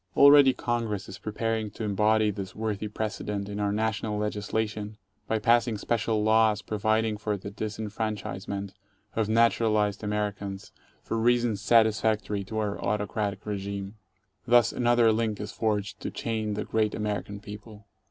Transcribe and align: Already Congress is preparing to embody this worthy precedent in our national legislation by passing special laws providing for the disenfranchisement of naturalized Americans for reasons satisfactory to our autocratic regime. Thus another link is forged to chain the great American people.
Already 0.17 0.51
Congress 0.51 1.07
is 1.07 1.19
preparing 1.19 1.69
to 1.69 1.83
embody 1.83 2.31
this 2.31 2.55
worthy 2.55 2.87
precedent 2.87 3.47
in 3.47 3.59
our 3.59 3.71
national 3.71 4.17
legislation 4.17 4.97
by 5.27 5.37
passing 5.37 5.77
special 5.77 6.23
laws 6.23 6.63
providing 6.63 7.17
for 7.17 7.37
the 7.37 7.51
disenfranchisement 7.51 8.73
of 9.15 9.29
naturalized 9.29 10.03
Americans 10.03 10.71
for 11.03 11.19
reasons 11.19 11.61
satisfactory 11.61 12.43
to 12.45 12.57
our 12.57 12.83
autocratic 12.83 13.45
regime. 13.45 13.93
Thus 14.47 14.71
another 14.73 15.13
link 15.13 15.39
is 15.39 15.51
forged 15.51 15.99
to 15.99 16.09
chain 16.09 16.55
the 16.55 16.65
great 16.65 16.95
American 16.95 17.39
people. 17.39 17.85